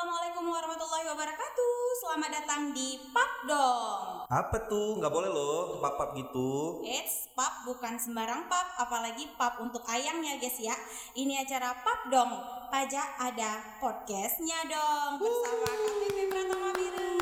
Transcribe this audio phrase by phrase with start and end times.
[0.00, 1.72] Assalamualaikum warahmatullahi wabarakatuh.
[2.00, 4.24] Selamat datang di Pap Dong.
[4.32, 4.96] Apa tuh?
[4.96, 6.80] Nggak boleh loh pap-pap gitu.
[6.88, 10.72] Eits, pap bukan sembarang pap, apalagi pap untuk ayam ya guys ya.
[11.12, 12.32] Ini acara Pap Dong.
[12.72, 17.12] Pajak ada podcastnya dong bersama KPP Pratama Biru.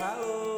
[0.00, 0.49] Halo.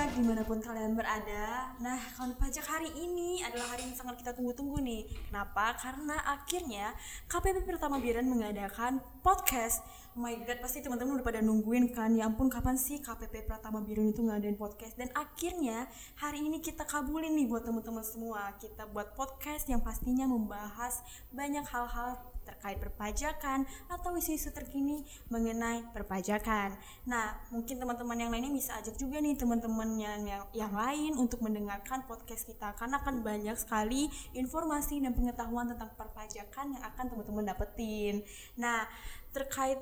[0.00, 1.76] Pajak di mana pun kalian berada.
[1.76, 5.04] Nah kawan pajak hari ini adalah hari yang sangat kita tunggu-tunggu nih.
[5.28, 5.76] Kenapa?
[5.76, 6.96] Karena akhirnya
[7.28, 9.84] KPP Pertama Biren mengadakan podcast.
[10.16, 12.16] Oh my god pasti teman-teman udah pada nungguin kan?
[12.16, 14.96] Ya ampun kapan sih KPP Pratama Biren itu ngadain podcast?
[14.96, 15.84] Dan akhirnya
[16.16, 18.56] hari ini kita kabulin nih buat teman-teman semua.
[18.56, 22.16] Kita buat podcast yang pastinya membahas banyak hal-hal
[22.50, 26.74] terkait perpajakan atau isu-isu terkini mengenai perpajakan.
[27.06, 31.38] Nah, mungkin teman-teman yang lainnya bisa ajak juga nih teman-teman yang, yang yang lain untuk
[31.46, 37.44] mendengarkan podcast kita karena akan banyak sekali informasi dan pengetahuan tentang perpajakan yang akan teman-teman
[37.46, 38.26] dapetin.
[38.58, 38.90] Nah,
[39.30, 39.78] terkait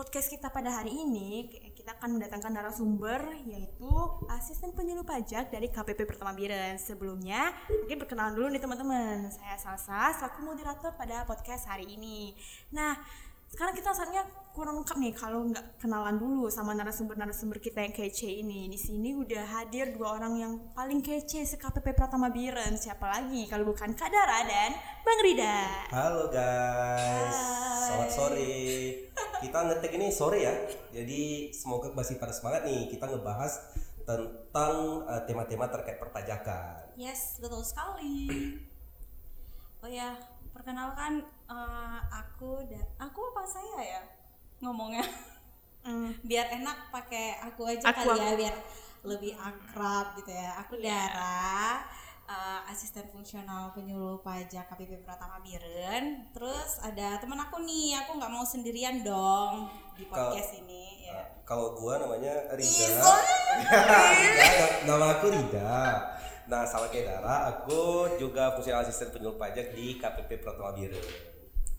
[0.00, 1.44] podcast kita pada hari ini
[1.76, 3.84] kita akan mendatangkan narasumber yaitu
[4.32, 6.80] asisten penyuluh pajak dari KPP Pertama Biren.
[6.80, 9.28] Sebelumnya mungkin perkenalan dulu nih teman-teman.
[9.28, 12.32] Saya Salsa selaku moderator pada podcast hari ini.
[12.72, 12.96] Nah,
[13.52, 14.24] sekarang kita saatnya
[14.56, 18.72] kurang lengkap nih kalau nggak kenalan dulu sama narasumber-narasumber kita yang kece ini.
[18.72, 22.72] Di sini udah hadir dua orang yang paling kece se KPP Pratama Biren.
[22.80, 24.72] Siapa lagi kalau bukan Kak Dara dan
[25.04, 25.92] Bang Rida.
[25.92, 27.36] Halo guys.
[27.84, 29.09] Selamat sore.
[29.40, 30.54] Kita ngetek ini sore ya.
[30.92, 32.88] Jadi semoga masih pada semangat nih.
[32.88, 33.52] Kita ngebahas
[34.04, 34.74] tentang
[35.06, 36.92] eh, tema-tema terkait perpajakan.
[36.94, 38.28] Yes, betul sekali.
[39.80, 40.12] Oh ya,
[40.52, 44.02] perkenalkan eh, aku dan aku apa saya ya
[44.60, 45.04] ngomongnya
[45.80, 46.12] Hmm.
[46.20, 48.36] biar enak pakai aku aja Aku, kali ya aku.
[48.36, 48.56] biar
[49.00, 50.60] lebih akrab gitu ya.
[50.60, 51.80] Aku Dara,
[52.30, 56.30] eh, asisten fungsional penyuluh pajak KPP Pratama Biren.
[56.30, 59.66] Terus ada teman aku nih, aku nggak mau sendirian dong
[59.98, 61.10] di podcast ini.
[61.10, 61.18] Ya.
[61.18, 63.02] Nah, kalau gua namanya Rida.
[63.66, 65.74] Nggak, nama aku Rida.
[66.50, 70.98] Nah, sama kayak Dara, aku juga fungsional asisten penyuluh pajak di KPP Pratama Biru.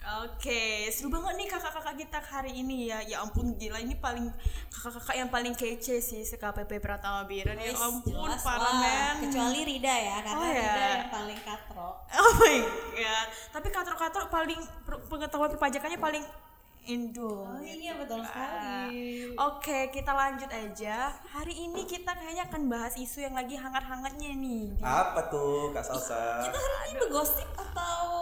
[0.02, 3.06] Oke, seru banget nih kakak-kakak kita hari ini ya.
[3.06, 4.34] Ya ampun gila ini paling
[4.68, 7.54] kakak-kakak yang paling kece sih se KPP Pratama Biren.
[7.54, 8.74] Ya ampun jelas parah lah.
[8.82, 9.30] men.
[9.30, 10.58] Kecuali Rida ya, karena Oh, ya.
[10.58, 11.90] Rida yang paling katro.
[12.18, 12.58] Oh my
[12.98, 13.28] god.
[13.54, 14.62] Tapi katro-katro paling
[15.06, 16.26] pengetahuan perpajakannya paling
[16.82, 17.46] Indo.
[17.46, 19.30] Oh iya betul sekali.
[19.38, 21.14] Oke, kita lanjut aja.
[21.30, 24.82] Hari ini kita kayaknya akan bahas isu yang lagi hangat-hangatnya nih.
[24.82, 26.42] Apa tuh Kak Salsa?
[26.42, 28.21] Kita hari ini bergosip atau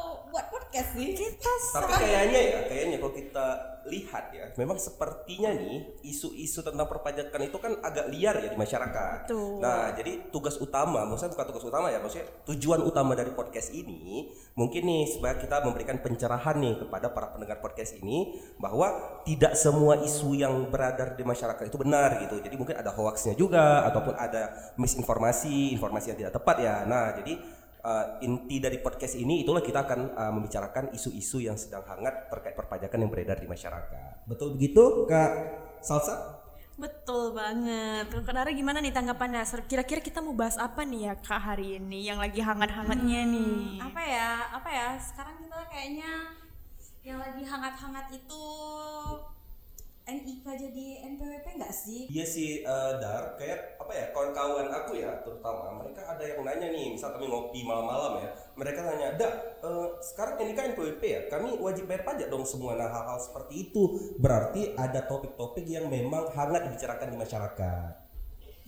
[0.69, 1.17] podcast sih?
[1.17, 3.45] Kita Tapi kayaknya ya, kayaknya kalau kita
[3.89, 9.25] lihat ya, memang sepertinya nih isu-isu tentang perpajakan itu kan agak liar ya di masyarakat.
[9.25, 9.57] Betul.
[9.57, 14.29] Nah, jadi tugas utama, maksudnya bukan tugas utama ya, maksudnya tujuan utama dari podcast ini
[14.53, 18.93] mungkin nih supaya kita memberikan pencerahan nih kepada para pendengar podcast ini bahwa
[19.25, 22.37] tidak semua isu yang beredar di masyarakat itu benar gitu.
[22.37, 26.85] Jadi mungkin ada hoaxnya juga ataupun ada misinformasi, informasi yang tidak tepat ya.
[26.85, 31.79] Nah, jadi Uh, inti dari podcast ini itulah kita akan uh, membicarakan isu-isu yang sedang
[31.87, 34.27] hangat terkait perpajakan yang beredar di masyarakat.
[34.27, 35.31] Betul begitu, Kak
[35.79, 36.43] Salsa?
[36.75, 38.11] Betul banget.
[38.11, 39.47] Kak Dara gimana nih tanggapannya?
[39.47, 43.79] Ser- Kira-kira kita mau bahas apa nih ya Kak hari ini yang lagi hangat-hangatnya nih?
[43.79, 44.31] Apa ya?
[44.59, 44.87] Apa ya?
[44.99, 46.11] Sekarang kita kayaknya
[47.03, 48.43] yang lagi hangat-hangat itu
[50.11, 52.09] NIK jadi NPWP nggak sih?
[52.09, 53.37] Iya sih, uh, Dar.
[53.37, 57.65] Kayak apa ya, kawan-kawan aku ya, terutama mereka ada yang nanya nih, misal kami ngopi
[57.65, 62.27] malam-malam ya, mereka nanya, Dak, uh, sekarang ini kan NPWP ya, kami wajib bayar pajak
[62.29, 62.77] dong semua.
[62.77, 63.83] Nah, hal-hal seperti itu
[64.21, 68.09] berarti ada topik-topik yang memang hangat dibicarakan di masyarakat.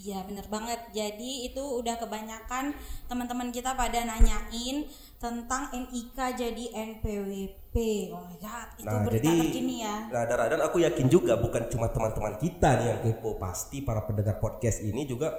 [0.01, 0.81] Iya bener banget.
[0.97, 2.73] Jadi itu udah kebanyakan
[3.05, 4.89] teman-teman kita pada nanyain
[5.21, 6.65] tentang NIK jadi
[6.97, 7.60] NPWP.
[7.71, 9.97] Oh my god, itu Nah, berita jadi terkini ya.
[10.11, 14.03] Nah, dan, dan aku yakin juga bukan cuma teman-teman kita nih yang kepo, pasti para
[14.03, 15.31] pendengar podcast ini juga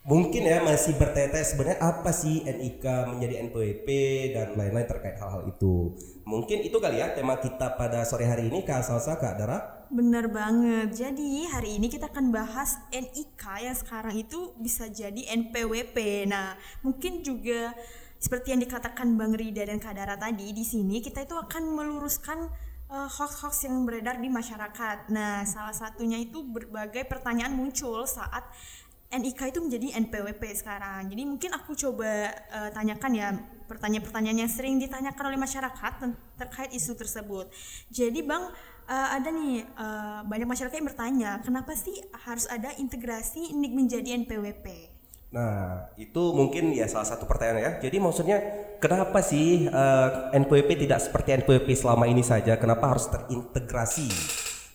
[0.00, 3.88] mungkin ya masih bertanya sebenarnya apa sih NIK menjadi NPWP
[4.32, 5.92] dan lain-lain terkait hal-hal itu.
[6.24, 9.84] Mungkin itu kali ya tema kita pada sore hari ini Kak Salsa, Kak Dara.
[9.92, 10.96] Bener banget.
[10.96, 16.24] Jadi hari ini kita akan bahas NIK yang sekarang itu bisa jadi NPWP.
[16.24, 17.76] Nah, mungkin juga
[18.20, 22.52] seperti yang dikatakan Bang Rida dan Kak Dara tadi di sini kita itu akan meluruskan
[22.92, 25.08] eh, hoax-hoax yang beredar di masyarakat.
[25.08, 28.44] Nah, salah satunya itu berbagai pertanyaan muncul saat
[29.10, 31.10] NIK itu menjadi NPWP sekarang.
[31.10, 33.34] Jadi mungkin aku coba eh, tanyakan ya
[33.66, 35.92] pertanyaan-pertanyaan yang sering ditanyakan oleh masyarakat
[36.38, 37.50] terkait isu tersebut.
[37.90, 38.54] Jadi Bang,
[38.86, 44.08] eh, ada nih eh, banyak masyarakat yang bertanya, kenapa sih harus ada integrasi NIK menjadi
[44.22, 44.99] NPWP?
[45.30, 47.72] Nah, itu mungkin ya salah satu pertanyaan ya.
[47.86, 48.38] Jadi maksudnya
[48.82, 52.58] kenapa sih eh, NPWP tidak seperti NPWP selama ini saja?
[52.58, 54.10] Kenapa harus terintegrasi?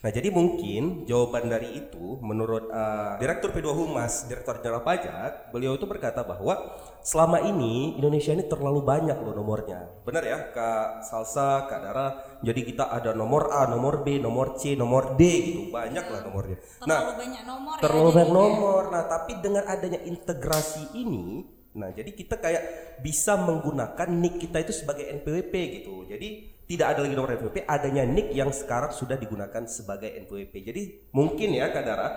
[0.06, 5.74] Nah, jadi mungkin jawaban dari itu menurut eh, Direktur P2 Humas, Direktur Jenderal Pajak, beliau
[5.74, 10.06] itu berkata bahwa selama ini Indonesia ini terlalu banyak loh nomornya.
[10.06, 12.38] Benar ya, Kak Salsa, Kak Dara.
[12.38, 15.60] Jadi kita ada nomor A, nomor B, nomor C, nomor D gitu.
[15.74, 16.54] Banyak lah nomornya.
[16.78, 18.38] terlalu banyak nomor ya terlalu banyak jadinya.
[18.38, 18.82] nomor.
[18.94, 22.62] Nah, tapi dengan adanya integrasi ini, nah jadi kita kayak
[23.02, 26.06] bisa menggunakan nick kita itu sebagai NPWP gitu.
[26.06, 30.54] Jadi tidak ada lagi nomor NPWP, adanya nick yang sekarang sudah digunakan sebagai NPWP.
[30.66, 30.82] Jadi
[31.14, 32.08] mungkin ya Kak Dara,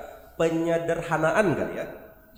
[0.42, 1.88] penyederhanaan kali ya.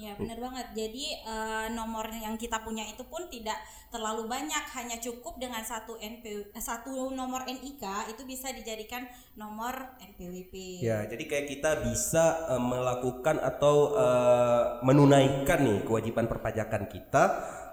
[0.02, 0.68] Ya benar banget.
[0.74, 3.54] Jadi eh, nomor yang kita punya itu pun tidak
[3.94, 9.06] terlalu banyak, hanya cukup dengan satu NP eh, satu nomor NIK itu bisa dijadikan
[9.38, 10.82] nomor NPWP.
[10.82, 17.24] Ya, jadi kayak kita bisa eh, melakukan atau eh, menunaikan nih kewajiban perpajakan kita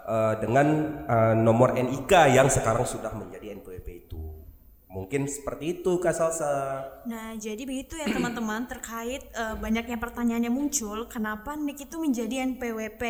[0.09, 0.67] eh, dengan
[1.05, 4.17] eh, nomor NIK yang sekarang sudah menjadi NPWP itu.
[4.89, 6.81] Mungkin seperti itu Kak Salsa.
[7.05, 12.35] Nah, jadi begitu ya teman-teman terkait eh, banyaknya pertanyaan yang muncul, kenapa NIK itu menjadi
[12.57, 13.03] NPWP?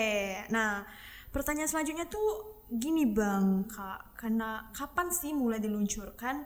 [0.52, 0.84] Nah,
[1.32, 6.44] pertanyaan selanjutnya tuh gini Bang, Kak, karena kapan sih mulai diluncurkan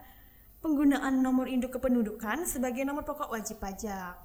[0.64, 4.16] penggunaan nomor induk kependudukan sebagai nomor pokok wajib pajak?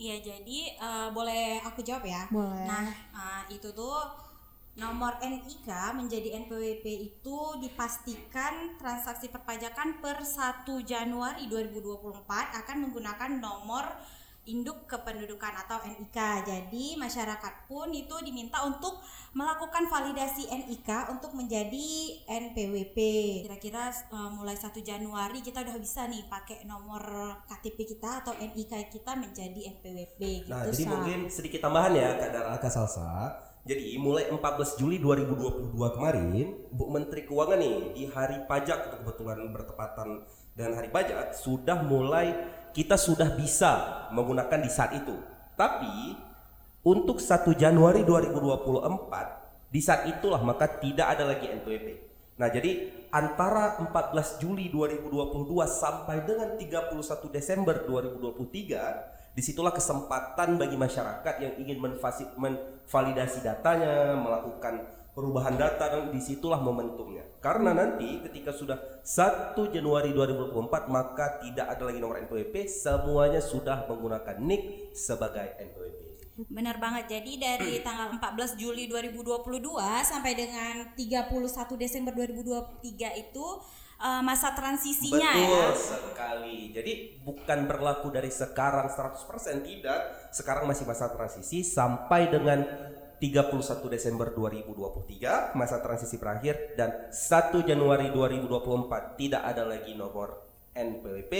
[0.00, 2.24] Iya, jadi eh, boleh aku jawab ya?
[2.32, 2.64] Boleh.
[2.64, 3.98] Nah, eh, itu tuh
[4.78, 5.66] nomor NIK
[5.98, 12.22] menjadi NPWP itu dipastikan transaksi perpajakan per 1 Januari 2024
[12.62, 13.84] akan menggunakan nomor
[14.48, 16.18] induk kependudukan atau NIK.
[16.48, 18.98] Jadi masyarakat pun itu diminta untuk
[19.36, 22.98] melakukan validasi NIK untuk menjadi NPWP.
[23.46, 27.02] Kira-kira eh, mulai 1 Januari kita udah bisa nih pakai nomor
[27.46, 30.50] KTP kita atau NIK kita menjadi NPWP gitu.
[30.50, 30.90] Nah, jadi Sa.
[30.90, 33.49] mungkin sedikit tambahan ya Kak Dara Kak Salsa.
[33.60, 39.52] Jadi mulai 14 Juli 2022 kemarin, Bu Menteri Keuangan nih di hari pajak itu kebetulan
[39.52, 40.24] bertepatan
[40.56, 42.32] dengan hari pajak sudah mulai
[42.72, 45.12] kita sudah bisa menggunakan di saat itu.
[45.60, 46.16] Tapi
[46.88, 51.88] untuk 1 Januari 2024 di saat itulah maka tidak ada lagi NPWP.
[52.40, 60.74] Nah, jadi antara 14 Juli 2022 sampai dengan 31 Desember 2023 di situlah kesempatan bagi
[60.74, 67.26] masyarakat yang ingin menvalidasi datanya, melakukan perubahan data dan di situlah momentumnya.
[67.42, 73.86] Karena nanti ketika sudah 1 Januari 2024 maka tidak ada lagi nomor NPWP, semuanya sudah
[73.90, 76.00] menggunakan NIK sebagai NPWP.
[76.48, 77.20] Benar banget.
[77.20, 79.76] Jadi dari tanggal 14 Juli 2022
[80.06, 81.28] sampai dengan 31
[81.76, 83.46] Desember 2023 itu
[84.00, 85.68] eh, masa transisinya Betul ya.
[85.76, 86.58] sekali.
[86.72, 90.32] Jadi bukan berlaku dari sekarang 100% tidak.
[90.32, 92.64] Sekarang masih masa transisi sampai dengan
[93.20, 93.60] 31
[93.92, 101.32] Desember 2023 masa transisi berakhir dan 1 Januari 2024 tidak ada lagi nomor NPWP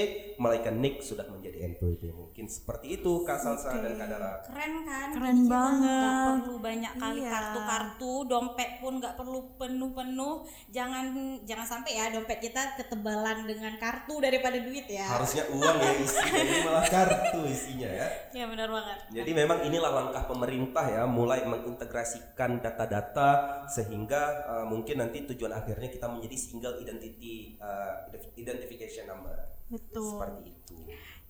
[0.42, 2.10] melainkan NIK sudah menjadi NPWP.
[2.10, 4.42] Mungkin seperti itu Kak Salsa dan Kak Dara.
[4.42, 5.08] Keren kan?
[5.14, 5.86] Keren kita banget.
[5.86, 7.30] nggak perlu banyak kali Iya.
[7.30, 10.34] kartu-kartu, dompet pun nggak perlu penuh-penuh.
[10.74, 11.04] Jangan
[11.46, 15.06] jangan sampai ya dompet kita ketebalan dengan kartu daripada duit ya.
[15.06, 18.06] Harusnya uang ya isinya ini malah kartu isinya ya.
[18.34, 18.98] Ya benar banget.
[19.14, 25.86] Jadi memang inilah langkah pemerintah ya mulai mengintegrasikan data-data sehingga uh, mungkin nanti tujuan akhirnya
[25.86, 29.36] kita menjadi single identity uh, identification number.
[29.70, 30.16] Betul.
[30.16, 30.74] Seperti itu.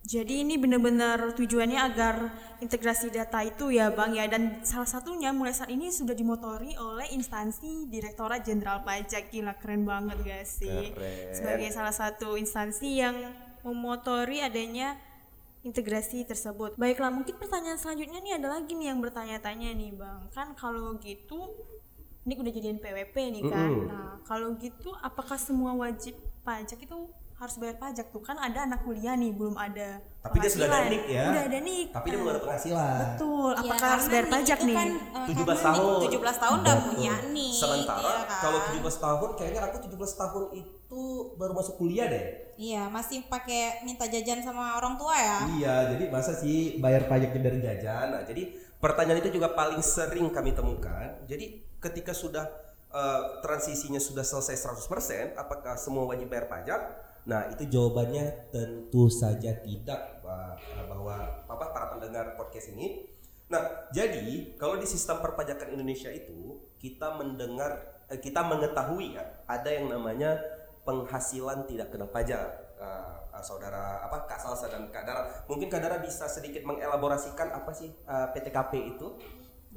[0.00, 2.32] Jadi ini benar-benar tujuannya agar
[2.64, 7.12] integrasi data itu ya Bang ya dan salah satunya mulai saat ini sudah dimotori oleh
[7.12, 11.37] instansi Direktorat Jenderal Pajak gila keren banget gak sih Keren.
[11.37, 13.12] sebagai salah satu instansi yang
[13.61, 14.97] memotori adanya
[15.61, 16.80] integrasi tersebut.
[16.80, 21.61] Baiklah mungkin pertanyaan selanjutnya nih ada lagi nih yang bertanya-tanya nih Bang kan kalau gitu
[22.25, 23.68] ini udah jadian PWP nih kan.
[23.68, 23.85] Mm-mm.
[23.85, 26.99] Nah kalau gitu apakah semua wajib pajak itu
[27.40, 30.87] harus bayar pajak tuh kan ada anak kuliah nih belum ada Tapi dia sudah ada.
[30.87, 31.25] NIK ya.
[31.26, 32.97] udah ada nik Tapi dia belum ada penghasilan.
[33.00, 35.88] betul Ya, apakah harus bayar pajak nih Kan, eh, 17 karena tahun.
[35.97, 37.52] nik 17 tahun udah punya nih.
[37.56, 38.40] Sementara iya kan?
[38.40, 41.02] kalau 17 tahun kayaknya aku 17 tahun itu
[41.35, 42.25] baru masuk kuliah deh.
[42.54, 45.38] Iya, masih pakai minta jajan sama orang tua ya.
[45.50, 48.06] Iya, jadi masa sih bayar pajaknya dari jajan?
[48.11, 51.25] Nah, jadi pertanyaan itu juga paling sering kami temukan.
[51.25, 52.44] Jadi ketika sudah
[52.90, 56.80] eh, transisinya sudah selesai 100%, apakah semua wajib bayar pajak?
[57.30, 60.18] Nah, itu jawabannya tentu saja tidak
[60.90, 63.06] bahwa apa para pendengar podcast ini.
[63.46, 69.70] Nah, jadi kalau di sistem perpajakan Indonesia itu kita mendengar eh, kita mengetahui ya ada
[69.70, 70.42] yang namanya
[70.82, 72.66] penghasilan tidak kena pajak.
[72.80, 75.25] Uh, saudara apa Kak Salsa dan Kak Dara.
[75.49, 79.16] Mungkin Kak Dara bisa sedikit mengelaborasikan apa sih uh, PTKP itu?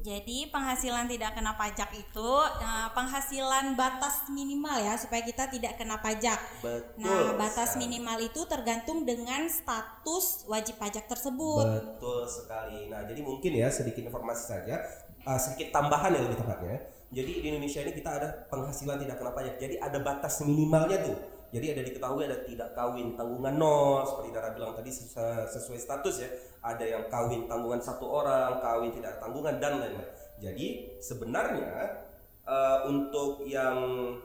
[0.04, 2.30] Jadi penghasilan tidak kena pajak itu
[2.60, 6.36] eh, penghasilan batas minimal ya supaya kita tidak kena pajak.
[6.60, 7.88] Betul Nah, batas sekali.
[7.88, 11.64] minimal itu tergantung dengan status wajib pajak tersebut.
[11.64, 12.92] Betul sekali.
[12.92, 14.76] Nah, jadi mungkin ya sedikit informasi saja,
[15.24, 16.84] uh, sedikit tambahan ya lebih tepatnya.
[17.08, 19.54] Jadi di Indonesia ini kita ada penghasilan tidak kena pajak.
[19.56, 21.16] Jadi ada batas minimalnya tuh.
[21.54, 25.14] Jadi ada diketahui ada tidak kawin tanggungan nol seperti Dara bilang tadi ses-
[25.54, 26.28] sesuai status ya.
[26.66, 30.10] Ada yang kawin tanggungan satu orang, kawin tidak ada tanggungan dan lain-lain.
[30.42, 32.02] Jadi sebenarnya
[32.42, 33.78] eh, untuk yang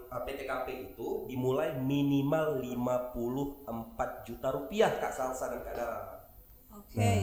[0.09, 5.99] eh, PTKP itu dimulai minimal 54 juta rupiah Kak Salsa dan Kak Dara.
[6.73, 6.97] Oke.
[6.97, 7.21] Nah,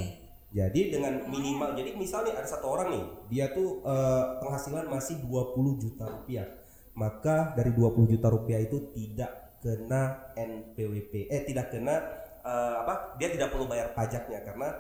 [0.55, 5.83] jadi dengan minimal, jadi misalnya ada satu orang nih, dia tuh eh, penghasilan masih 20
[5.83, 6.47] juta rupiah,
[6.95, 11.99] maka dari 20 juta rupiah itu tidak kena NPWP, eh tidak kena
[12.47, 13.19] eh, apa?
[13.19, 14.71] Dia tidak perlu bayar pajaknya karena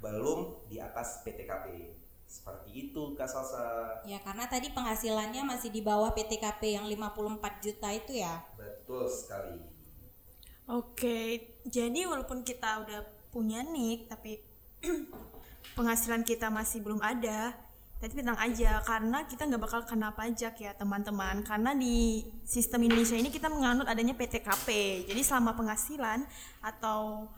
[0.00, 1.92] belum di atas PTKP.
[2.24, 4.00] Seperti itu Kak Salsa.
[4.08, 8.40] Ya karena tadi penghasilannya masih di bawah PTKP yang 54 juta itu ya.
[8.56, 9.60] Betul sekali.
[10.64, 14.40] Oke, jadi walaupun kita udah punya nik, tapi
[15.76, 17.52] penghasilan kita masih belum ada,
[18.02, 21.46] tapi tenang aja karena kita nggak bakal kena pajak ya teman-teman.
[21.46, 24.66] Karena di sistem Indonesia ini kita menganut adanya PTKP.
[25.06, 26.26] Jadi selama penghasilan
[26.58, 27.30] atau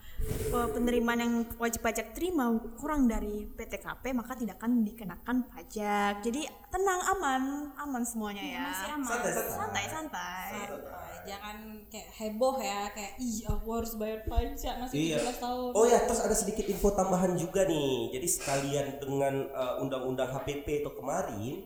[0.50, 6.22] penerimaan yang wajib pajak terima kurang dari PTKP maka tidak akan dikenakan pajak.
[6.24, 7.42] Jadi tenang, aman,
[7.76, 8.62] aman semuanya ya.
[8.70, 9.08] Masih aman.
[9.08, 9.54] Santai, santai.
[9.54, 10.50] Santai, santai.
[10.54, 11.12] Santai.
[11.24, 11.56] Jangan
[11.88, 15.18] kayak heboh ya, kayak ih aku harus bayar pajak masih Iya.
[15.24, 15.70] 17 tahun.
[15.72, 18.12] Oh ya, terus ada sedikit info tambahan juga nih.
[18.12, 21.64] Jadi sekalian dengan uh, undang-undang HPP itu kemarin,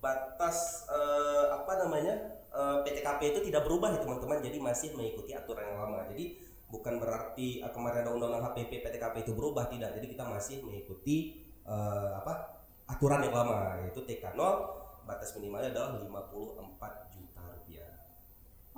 [0.00, 4.44] batas uh, apa namanya uh, PTKP itu tidak berubah ya teman-teman.
[4.44, 6.04] Jadi masih mengikuti aturan yang lama.
[6.12, 9.92] Jadi bukan berarti uh, kemarin ada undang-undang HPP PTKP itu berubah tidak.
[9.98, 15.98] Jadi kita masih mengikuti uh, apa aturan yang lama yaitu TK 0 batas minimalnya adalah
[15.98, 17.92] 54 juta rupiah.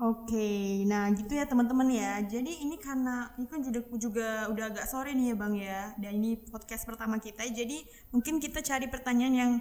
[0.00, 2.25] Oke, nah gitu ya teman-teman ya.
[2.25, 5.80] Jadi ini karena ini kan juga, juga udah agak sore nih ya bang ya.
[6.00, 7.44] Dan ini podcast pertama kita.
[7.44, 9.52] Jadi mungkin kita cari pertanyaan yang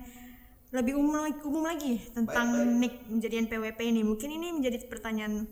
[0.71, 2.79] lebih umum lagi, umum lagi tentang Baik, baik.
[2.79, 4.01] NIK menjadi NPWP ini.
[4.07, 5.51] Mungkin ini menjadi pertanyaan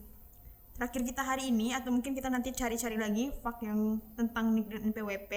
[0.80, 5.32] terakhir kita hari ini atau mungkin kita nanti cari-cari lagi fak yang tentang NIK NPWP.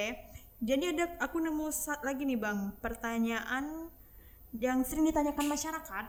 [0.64, 3.92] Jadi ada aku nemu sa- lagi nih bang pertanyaan
[4.56, 6.06] yang sering ditanyakan masyarakat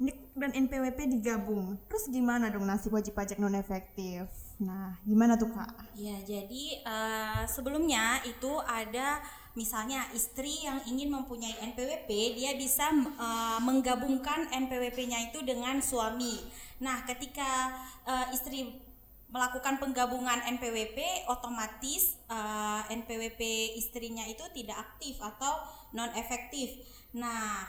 [0.00, 1.76] NIK dan NPWP digabung.
[1.92, 4.24] Terus gimana dong nasib wajib pajak non efektif?
[4.56, 5.92] Nah, gimana tuh kak?
[5.92, 9.20] Ya, jadi eh, sebelumnya itu ada
[9.52, 16.40] misalnya istri yang ingin mempunyai NPWP, dia bisa eh, menggabungkan NPWP-nya itu dengan suami.
[16.80, 17.76] Nah, ketika
[18.08, 18.80] eh, istri
[19.32, 23.40] melakukan penggabungan NPWP, otomatis eh, NPWP
[23.80, 25.64] istrinya itu tidak aktif atau
[25.96, 26.84] non efektif.
[27.16, 27.64] Nah,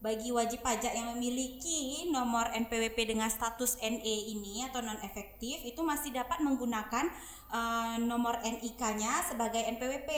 [0.00, 5.80] bagi wajib pajak yang memiliki nomor NPWP dengan status NE ini atau non efektif itu
[5.84, 7.08] masih dapat menggunakan
[7.48, 10.10] eh, nomor NIK-nya sebagai NPWP.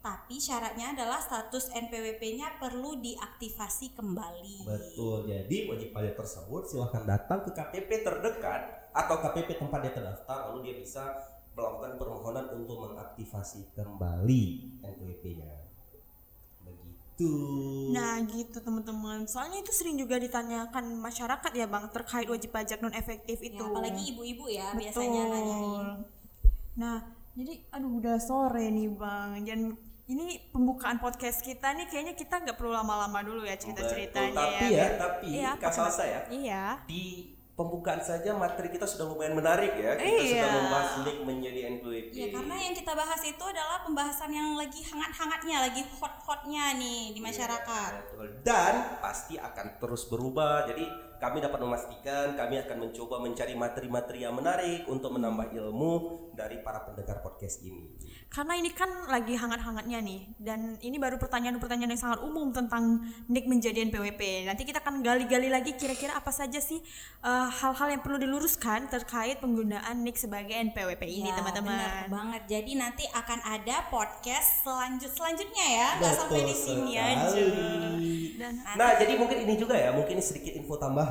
[0.00, 4.64] Tapi syaratnya adalah status NPWP-nya perlu diaktifasi kembali.
[4.64, 5.28] Betul.
[5.28, 10.72] Jadi wajib pajak tersebut silahkan datang ke KPP terdekat atau KPP tempat dia terdaftar lalu
[10.72, 11.04] dia bisa
[11.52, 14.42] melakukan permohonan untuk mengaktifasi kembali
[14.80, 15.52] NPWP-nya.
[16.64, 17.32] Begitu.
[17.92, 19.28] Nah gitu teman-teman.
[19.28, 23.60] Soalnya itu sering juga ditanyakan masyarakat ya bang terkait wajib pajak non efektif itu.
[23.60, 24.80] Ya, apalagi ibu-ibu ya Betul.
[24.80, 25.86] biasanya nanyain.
[26.80, 26.96] Nah
[27.36, 29.44] jadi aduh udah sore nih bang.
[29.44, 29.60] Dan
[30.10, 34.42] ini pembukaan podcast kita nih kayaknya kita nggak perlu lama-lama dulu ya cerita-ceritanya Betul.
[34.42, 34.74] Tapi ya.
[34.74, 36.64] ya, tapi Iya, Kak apa- Salsa ya, Iya.
[36.84, 37.04] di
[37.54, 39.92] pembukaan saja materi kita sudah lumayan menarik ya.
[39.94, 40.32] Kita Iya.
[40.32, 42.10] sudah membahas link menjadi NPWP.
[42.10, 47.20] Ya karena yang kita bahas itu adalah pembahasan yang lagi hangat-hangatnya, lagi hot-hotnya nih di
[47.20, 47.90] masyarakat.
[48.00, 48.26] Betul.
[48.40, 50.64] Dan pasti akan terus berubah.
[50.66, 50.88] Jadi
[51.20, 55.92] kami dapat memastikan kami akan mencoba mencari materi-materi yang menarik untuk menambah ilmu
[56.32, 57.92] dari para pendengar podcast ini.
[58.26, 63.44] Karena ini kan lagi hangat-hangatnya nih dan ini baru pertanyaan-pertanyaan yang sangat umum tentang NIK
[63.44, 64.46] menjadi NPWP.
[64.46, 66.80] Nanti kita akan gali-gali lagi kira-kira apa saja sih
[67.20, 72.06] eh, hal-hal yang perlu diluruskan terkait penggunaan NIK sebagai NPWP ini Ya, benar teman-teman.
[72.08, 72.42] banget.
[72.48, 77.12] Jadi nanti akan ada podcast selanjut selanjutnya ya, nggak Betul sampai di sini sekali.
[77.12, 77.44] aja.
[78.40, 81.09] Dan Nah, jadi mungkin ini juga ya, mungkin ini sedikit info tambahan.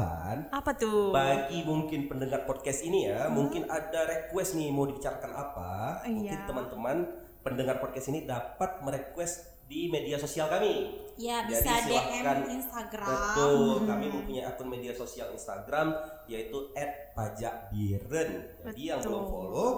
[0.50, 1.12] Apa tuh?
[1.12, 6.04] Bagi mungkin pendengar podcast ini ya, mungkin ada request nih mau dibicarakan apa.
[6.06, 6.48] Mungkin Iya.
[6.48, 6.98] teman-teman
[7.40, 10.98] pendengar podcast ini dapat merequest di media sosial kami.
[11.16, 11.74] Ya Jadi bisa.
[11.86, 12.26] DM
[12.58, 13.06] Instagram.
[13.06, 15.94] Betul, kami mempunyai akun media sosial Instagram
[16.26, 16.74] yaitu
[17.14, 18.30] @pajakbiren.
[18.66, 19.30] Jadi yang belum Betul.
[19.30, 19.72] follow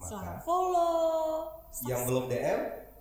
[0.00, 1.44] silahkan follow
[1.84, 2.60] Yang belum DM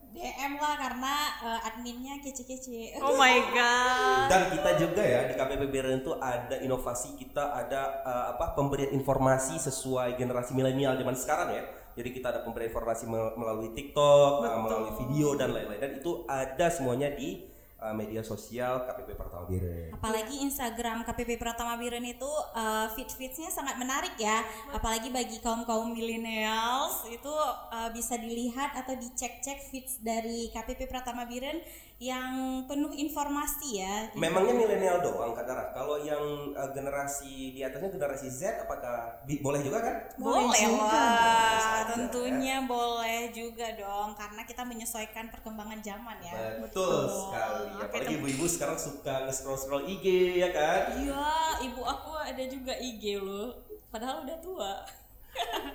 [0.10, 4.26] DM lah karena eh, adminnya kece-kece Oh my god.
[4.28, 8.90] dan kita juga ya di KPP BRN itu ada inovasi kita ada eh, apa pemberian
[8.92, 11.64] informasi sesuai generasi milenial zaman sekarang ya.
[11.94, 16.26] Jadi kita ada pemberian informasi me- melalui TikTok, eh, melalui video dan lain-lain dan itu
[16.26, 17.46] ada semuanya di
[17.80, 19.96] eh, media sosial KPP Pertama BRN.
[19.96, 24.44] apalagi Instagram KPP Pratama Biren itu uh, feed-feedsnya sangat menarik ya
[24.76, 27.34] apalagi bagi kaum kaum millennials itu
[27.72, 31.64] uh, bisa dilihat atau dicek-cek feeds dari KPP Pratama Biren
[32.00, 35.76] yang penuh informasi ya Memangnya milenial doang Kak Dara?
[35.76, 36.24] Kalau yang
[36.56, 39.96] eh, generasi di atasnya generasi Z apakah bi- boleh juga kan?
[40.16, 47.12] boleh juga lah saja, tentunya boleh juga dong karena kita menyesuaikan perkembangan zaman ya Betul
[47.12, 47.68] sekali.
[47.78, 50.06] Apalagi ibu-ibu sekarang suka nge-scroll-scroll IG
[50.40, 50.96] ya kan?
[50.98, 51.28] iya
[51.62, 54.74] ibu aku ada juga IG loh padahal udah tua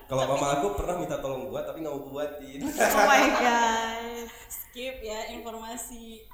[0.05, 2.61] Kalau mama aku pernah minta tolong buat tapi nggak mau buatin.
[2.69, 4.27] Oh my god.
[4.49, 6.27] skip ya informasi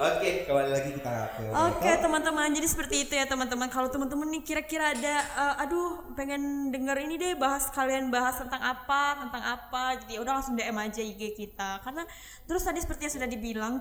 [0.00, 1.42] Oke, kembali lagi kita ke
[1.72, 3.72] Oke teman-teman, jadi seperti itu ya teman-teman.
[3.72, 8.60] Kalau teman-teman nih kira-kira ada, eh, aduh pengen denger ini deh bahas kalian bahas tentang
[8.60, 9.96] apa, tentang apa.
[10.04, 11.80] Jadi udah langsung DM aja IG kita.
[11.80, 12.04] Karena
[12.44, 13.74] terus tadi seperti yang sudah dibilang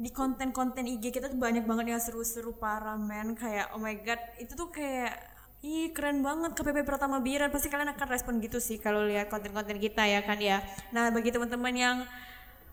[0.00, 3.36] di konten-konten IG kita tuh banyak banget yang seru-seru parah men.
[3.36, 5.31] Kayak oh my god, itu tuh kayak
[5.62, 9.78] Ih keren banget KPP Pratama Biran pasti kalian akan respon gitu sih kalau lihat konten-konten
[9.78, 10.58] kita ya kan ya.
[10.90, 11.96] Nah bagi teman-teman yang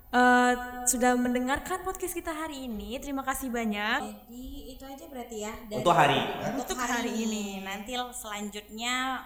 [0.09, 0.53] eh,
[0.89, 4.25] sudah mendengarkan podcast kita hari ini, terima kasih banyak.
[4.25, 6.21] Jadi itu aja berarti ya dari- Untuk hari.
[6.57, 7.61] untuk hari ini.
[7.61, 9.21] Nanti selanjutnya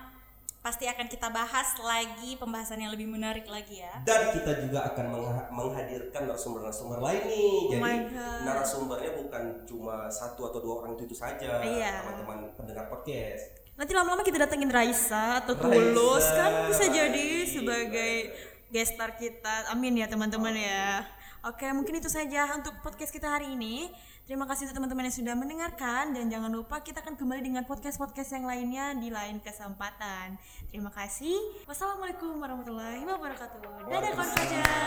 [0.64, 4.00] pasti akan kita bahas lagi pembahasan yang lebih menarik lagi ya.
[4.02, 7.52] Dan kita juga akan mengha- menghadirkan narasumber-narasumber lain nih.
[7.70, 8.40] Jadi Oh God.
[8.42, 11.60] narasumbernya bukan cuma satu atau dua orang itu itu saja.
[11.60, 12.08] Iya.
[12.08, 13.60] Teman-teman pendengar podcast.
[13.76, 15.68] Nanti lama-lama kita datengin Raisa atau Raisa.
[15.68, 18.14] Tulus kan bisa jadi sebagai
[18.70, 19.68] guest star kita.
[19.68, 21.04] Amin ya teman-teman ya.
[21.44, 23.92] Oke, mungkin itu saja untuk podcast kita hari ini.
[24.24, 28.40] Terima kasih untuk teman-teman yang sudah mendengarkan dan jangan lupa kita akan kembali dengan podcast-podcast
[28.40, 30.40] yang lainnya di lain kesempatan.
[30.72, 31.36] Terima kasih.
[31.68, 33.92] Wassalamualaikum warahmatullahi wabarakatuh.
[33.92, 34.80] Dadah konfajar.